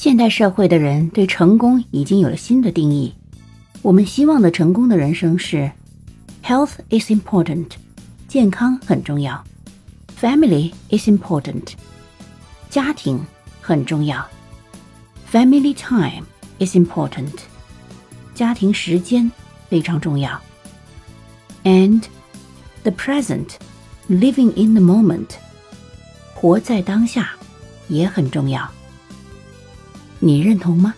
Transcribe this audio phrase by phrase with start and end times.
[0.00, 3.12] 现代社会的人对成功已经有了新的定义。
[3.82, 5.68] 我们希望的成功的人生是
[6.44, 7.66] ：health is important，
[8.28, 9.44] 健康很重要
[10.20, 11.72] ；family is important，
[12.70, 13.20] 家庭
[13.60, 14.24] 很重要
[15.32, 16.24] ；family time
[16.60, 17.32] is important，
[18.36, 19.28] 家庭时间
[19.68, 20.40] 非常重要
[21.64, 22.04] ；and
[22.84, 25.30] the present，living in the moment，
[26.36, 27.32] 活在当下
[27.88, 28.70] 也很重要。
[30.20, 30.94] 你认同吗？